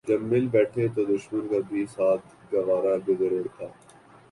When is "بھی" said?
1.69-1.85